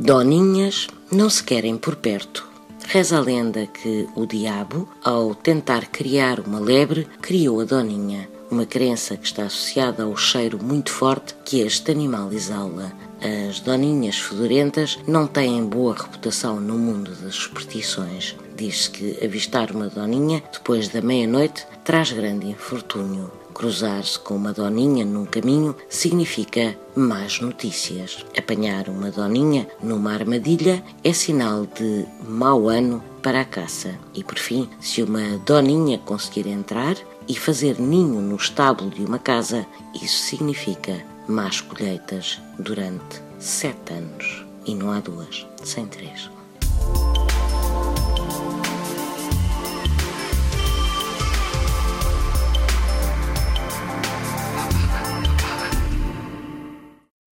[0.00, 2.46] Doninhas não se querem por perto.
[2.86, 8.64] Reza a lenda que o diabo, ao tentar criar uma lebre, criou a doninha, uma
[8.64, 12.92] crença que está associada ao cheiro muito forte que este animal exala.
[13.20, 18.36] As doninhas fedorentas não têm boa reputação no mundo das superstições.
[18.56, 23.30] Diz-se que avistar uma doninha depois da meia-noite traz grande infortúnio.
[23.52, 28.24] Cruzar-se com uma doninha num caminho significa más notícias.
[28.36, 33.98] Apanhar uma doninha numa armadilha é sinal de mau ano para a caça.
[34.14, 39.18] E por fim, se uma doninha conseguir entrar e fazer ninho no estábulo de uma
[39.18, 44.44] casa, isso significa más colheitas durante sete anos.
[44.66, 46.30] E não há duas, sem três.